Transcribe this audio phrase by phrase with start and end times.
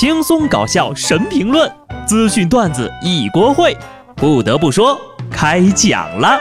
[0.00, 1.68] 轻松搞笑神评论，
[2.06, 3.76] 资讯段子一锅烩。
[4.14, 4.96] 不得不说，
[5.28, 6.38] 开讲了。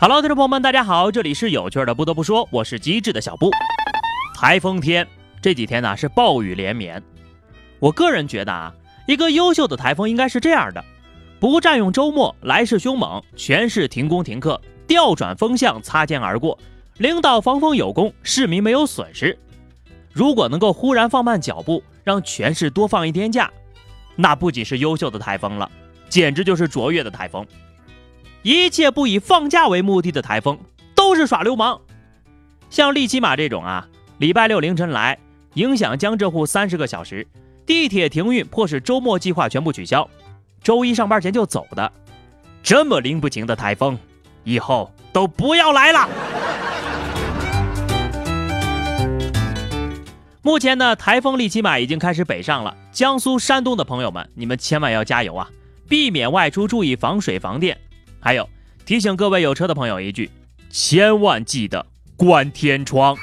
[0.00, 1.94] Hello，听众朋友们，大家好，这里是有趣的。
[1.94, 3.52] 不得不说，我是机智的小布。
[4.36, 5.06] 台风天
[5.40, 7.00] 这几天呢是暴雨连绵，
[7.78, 8.72] 我个人觉得啊，
[9.06, 10.84] 一个优秀的台风应该是这样的：
[11.38, 16.58] 不占用周末，来势凶猛，全市停工停课，调转风向，擦肩而过，
[16.98, 19.36] 领导防风有功，市民没有损失。
[20.12, 23.50] 如果能够忽然放慢脚步，让全市多放一天假，
[24.16, 25.70] 那不仅是优秀的台风了，
[26.08, 27.46] 简直就是卓越的台风。
[28.42, 30.58] 一切不以放假为目的的台风
[30.94, 31.80] 都是耍流氓，
[32.70, 33.88] 像利奇马这种啊，
[34.18, 35.18] 礼拜六凌晨来，
[35.54, 37.26] 影响江浙沪三十个小时，
[37.70, 40.10] 地铁停运，迫使周末计划全部取消，
[40.60, 41.92] 周一上班前就走的，
[42.64, 43.96] 这么拎不清的台风，
[44.42, 46.08] 以后都不要来了。
[50.42, 55.48] 目前呢，台风利奇马已经开始北上了，江苏、山东的朋友们，你们千万要加油啊，
[55.88, 57.78] 避免外出，注意防水防电。
[58.18, 58.48] 还有
[58.84, 60.28] 提醒各位有车的朋友一句，
[60.70, 63.16] 千万记得关天窗。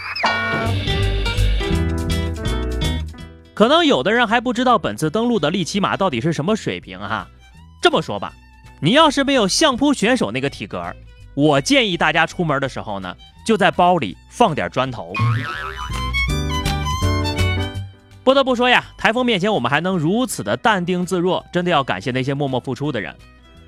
[3.58, 7.27] 可能有的人还不知道本次登陆的利奇马到底是什么水平哈。
[7.81, 8.31] 这么说吧，
[8.80, 10.80] 你要是没有相扑选手那个体格，
[11.33, 15.11] 我建议大家出门的时候呢，就在包里放点砖头。
[18.23, 23.16] 不得不说呀，台风面前我们还能如此的淡定自若，真的要感谢那些默默付出的人。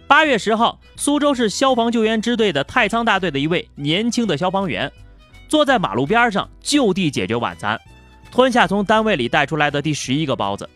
[0.05, 4.91] 八月十号，苏州市消防救援支队的太仓大队的一位年轻的消防员，
[5.47, 7.79] 坐在马路边上就地解决晚餐，
[8.31, 10.69] 吞下从单位里带出来的第十一个包子。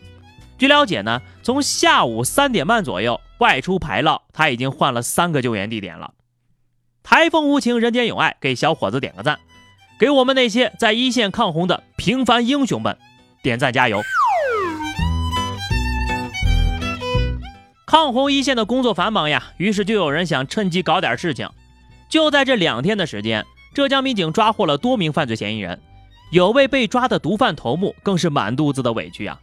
[0.56, 6.12] 据了解呢，从下午三点半左右外出排涝，他已经换了三个救援地点了。
[7.02, 9.38] 台风无情，人间有爱，给小伙子点个赞，
[9.98, 12.96] 给我们那些在一线抗洪的平凡英雄们
[13.42, 14.00] 点赞加油。
[17.86, 21.48] 抗洪一线的工作繁忙呀，于是就有人想趁机搞点事情。
[22.08, 23.44] 就在这两天的时间，
[23.74, 25.80] 浙江民警抓获了多名犯罪嫌疑人，
[26.34, 29.40] 有位被抓的毒贩头目更是满肚子的委屈啊！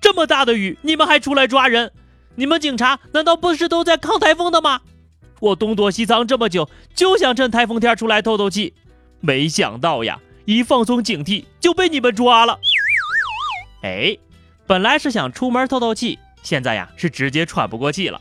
[0.00, 1.90] 这么大的雨，你们还出来抓人？
[2.36, 4.82] 你们警察难道不是都在抗台风的吗？
[5.40, 8.72] 我东躲西藏这么久，就想趁台风天出来透透气，
[9.18, 12.56] 没想到呀，一放松警惕就被你们抓了。
[13.82, 14.16] 哎，
[14.64, 16.20] 本来是想出门透透气。
[16.44, 18.20] 现在呀，是直接喘不过气了。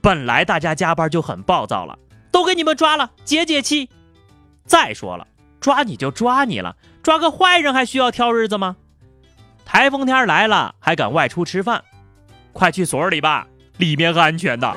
[0.00, 1.98] 本来大家加班就很暴躁了，
[2.30, 3.90] 都给你们抓了，解解气。
[4.64, 5.26] 再说了，
[5.62, 6.74] 抓你就抓你了，
[7.04, 8.76] 抓个坏人还需要挑日子吗？
[9.64, 11.84] 台风天来了，还敢外出吃饭？
[12.52, 13.46] 快去所里吧，
[13.78, 14.74] 里面安全的。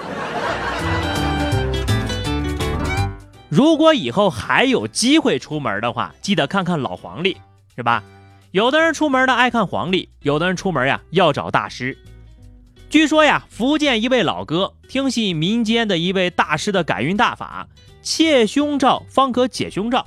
[3.50, 7.36] 如果以后还有机会出门的话，记得看看老黄历，
[7.76, 8.04] 是吧？
[8.52, 11.98] 有的人出门呢爱看黄历，有的人出门呀要找大师。
[12.92, 17.68] 据说呀，福建一位老哥听信民间的一位大师的改运大法，
[18.04, 20.06] 窃胸罩方可解胸罩。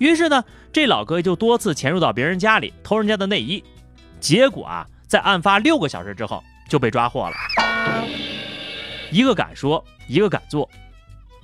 [0.00, 3.62] 于是呢，这老哥就多次潜入到别人家里偷人家的内衣，
[4.18, 7.36] 结果啊，在案发六个小时之后就被抓获了。
[9.10, 10.66] 一个敢说，一个敢做，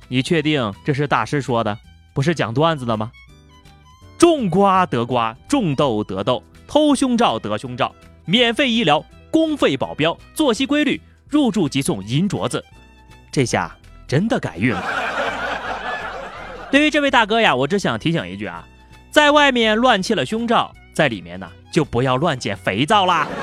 [0.08, 1.78] 你确定这是大师说的，
[2.14, 3.12] 不是讲段子的吗？
[4.16, 7.94] 种瓜得瓜，种豆得豆，偷胸罩得胸罩，
[8.24, 12.64] 免费医疗，公费保镖，作息规律，入住即送银镯子，
[13.30, 13.76] 这下
[14.08, 14.95] 真的改运了。
[16.70, 18.66] 对于这位大哥呀，我只想提醒一句啊，
[19.10, 23.28] 在外面乱窃了胸罩，在里面呢就不要乱捡肥皂啦。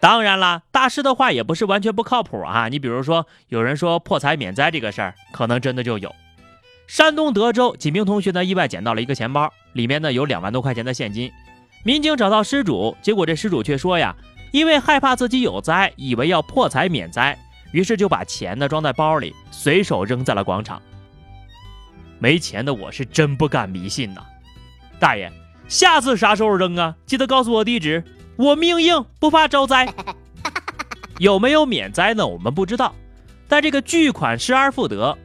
[0.00, 2.68] 当然啦，大师的话也不是完全不靠谱啊。
[2.68, 6.14] 你比如说，有人说破财免灾这个事儿，可能真的就有。
[6.86, 11.32] 山东德州几名同学呢意外捡到了一个钱包，里面呢有两万多块钱的现金。
[11.84, 14.14] 民警找到失主，结果这失主却说呀，
[14.52, 17.38] 因为害怕自己有灾，以为要破财免灾，
[17.72, 20.80] 于是就把钱呢装在包里，随手扔在了广场。
[22.18, 24.22] 没钱的我是真不敢迷信呐，
[24.98, 25.30] 大爷，
[25.68, 26.94] 下次啥时候扔啊？
[27.04, 28.02] 记得告诉我地址，
[28.36, 29.92] 我命硬，不怕招灾。
[31.18, 32.26] 有没有免灾呢？
[32.26, 32.94] 我们不知道，
[33.48, 35.16] 但这个巨款失而复得。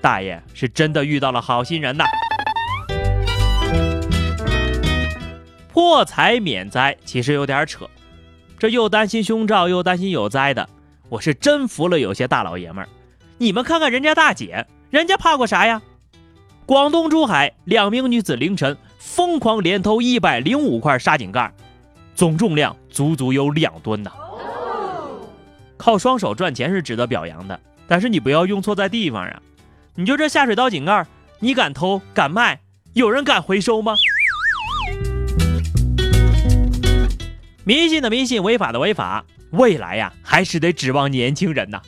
[0.00, 2.04] 大爷是真的遇到了好心人呐！
[5.72, 7.88] 破财免灾其实有点扯，
[8.58, 10.68] 这又担心胸罩又担心有灾的，
[11.08, 12.88] 我是真服了有些大老爷们儿。
[13.38, 15.80] 你们看看人家大姐，人家怕过啥呀？
[16.64, 21.52] 广东珠海两名女子凌晨疯狂连偷一百零五块沙井盖，
[22.14, 24.10] 总重量足足有两吨呢。
[25.76, 29.40] 靠双手赚钱是值得表扬的，但是你不要用错在地方啊！
[29.94, 31.06] 你就这下水道井盖，
[31.38, 32.58] 你敢偷敢卖，
[32.94, 33.94] 有人敢回收吗？
[37.62, 41.80] 迷信的迷信，违法的违法，未来呀，还是得指望年轻人呐。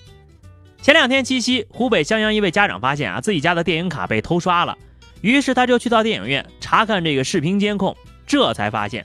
[0.81, 4.79] 前两天七夕，湖北襄阳一位家长发现啊，自己家的电影卡被偷刷了，
[5.21, 7.97] 于是他就去到电影院查看这个视频监控，
[8.27, 9.05] 这才发现，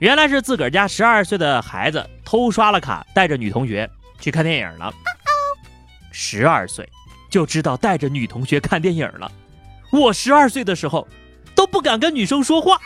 [0.00, 3.88] 原来是自个儿家十二岁的孩子偷刷了卡，带着女同学
[4.20, 4.92] 去看电影了。
[6.12, 6.86] 十二岁
[7.30, 9.32] 就知道带着女同学看电影了，
[9.90, 11.08] 我十二岁的时候
[11.54, 12.78] 都不敢跟女生说话。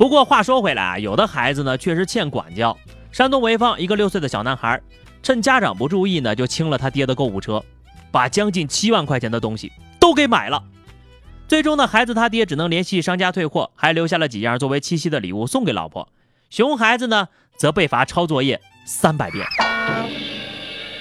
[0.00, 2.74] 不过话说回来啊，有的孩子呢确实欠管教。
[3.12, 4.80] 山东潍坊一个六岁的小男孩，
[5.22, 7.62] 趁家长不注意呢，就清了他爹的购物车，
[8.10, 10.64] 把将近七万块钱的东西都给买了。
[11.46, 16.08] 最终呢，孩子他爹只能联系商家退货，还留下了几样作为七夕的礼物送给老婆。
[16.48, 19.46] 熊孩子呢，则被罚抄作业三百遍。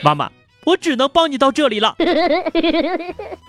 [0.03, 0.29] 妈妈，
[0.65, 1.95] 我只能帮你到这里了。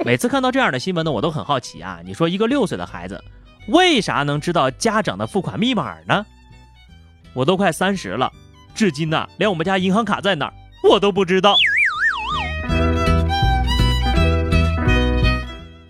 [0.04, 3.20] 每次看到这样的新闻呢，我都很好奇啊，你说一个六岁的孩子。
[3.68, 6.26] 为啥能知道家长的付款密码呢？
[7.32, 8.32] 我都快三十了，
[8.74, 11.56] 至今呢，连我们家银行卡在哪儿我都不知道。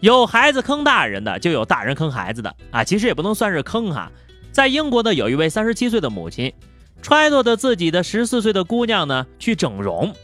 [0.00, 2.82] 有孩子坑大人的，就有大人坑孩子的啊！
[2.82, 4.11] 其实也不能算是坑哈。
[4.50, 6.52] 在英国的有一位三十七岁的母亲，
[7.00, 10.14] 揣度着自己的十四岁的姑娘呢去整容，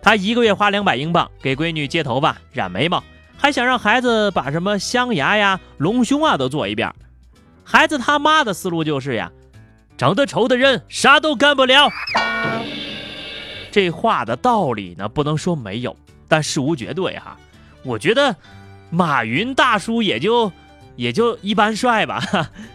[0.00, 3.02] 她一个月花两百英镑给闺女接头发、染眉毛。
[3.40, 6.92] 还想让孩子把什么镶牙呀、隆胸啊都做一遍，
[7.64, 9.32] 孩子他妈的思路就是呀，
[9.96, 11.90] 长得丑的人啥都干不了。
[13.72, 15.96] 这话的道理呢，不能说没有，
[16.28, 17.38] 但事无绝对哈。
[17.82, 18.36] 我觉得
[18.90, 20.52] 马云大叔也就
[20.96, 22.22] 也就一般帅吧。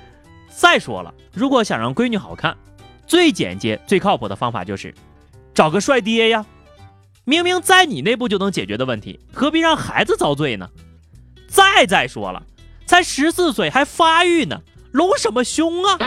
[0.50, 2.58] 再说了，如果想让闺女好看，
[3.06, 4.96] 最简洁、最靠谱的方法就是
[5.54, 6.44] 找个帅爹呀。
[7.28, 10.70] 明明在你内部就能解决的问题，何必让孩子遭罪呢？
[11.48, 12.46] 再再说了，
[12.86, 14.62] 才十四岁还发育呢，
[14.92, 15.98] 隆什么胸啊？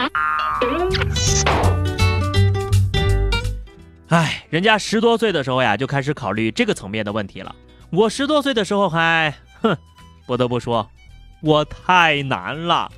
[4.07, 7.53] 哎，人家十多岁的时候呀，就开始考虑这个层面的问题了。
[7.89, 9.77] 我十多岁的时候还，哼，
[10.25, 10.89] 不得不说，
[11.41, 12.89] 我太难了。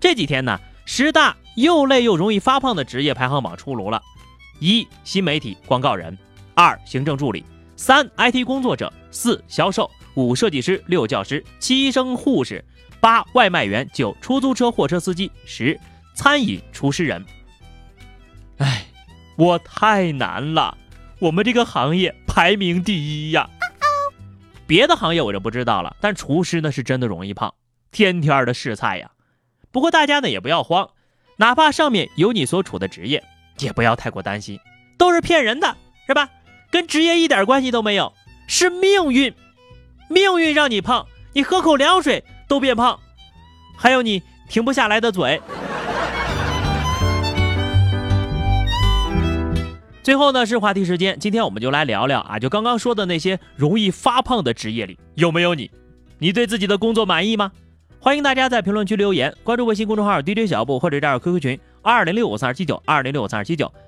[0.00, 4.02] 这几天呢，十大又累又容易发胖的职业排行榜出炉了，
[4.58, 6.18] 一新媒体广告人。
[6.58, 7.44] 二行政助理，
[7.76, 12.64] 三 IT 工作者，四销售，五设计师，六教师，七医生护士，
[12.98, 15.78] 八外卖员，九出租车货车司机，十
[16.16, 17.24] 餐饮厨师人。
[18.56, 18.84] 哎，
[19.36, 20.76] 我太难了，
[21.20, 23.48] 我们这个行业排名第一呀。
[24.66, 27.54] 别的行业我就不知道了，但厨师呢是真的容易胖，
[27.92, 29.12] 天天的试菜呀。
[29.70, 30.90] 不过大家呢也不要慌，
[31.36, 33.22] 哪怕上面有你所处的职业，
[33.60, 34.58] 也不要太过担心，
[34.98, 35.76] 都是骗人的，
[36.08, 36.28] 是吧？
[36.70, 38.12] 跟职业一点关系都没有，
[38.46, 39.32] 是命运，
[40.08, 42.98] 命运让你胖，你喝口凉水都变胖，
[43.76, 45.40] 还有你停不下来的嘴。
[50.02, 55.70] 最后呢是话题时间，今天我们就来聊聊啊，就刚刚说的那些容易发胖的职业里有没有你？
[56.18, 57.52] 你对自己的工作满意吗？
[58.00, 63.72] 欢迎大家在评论区留言，关注微信公众号 DJ 小布或者加入 QQ 群二零六五三二七九二零六五三二七九。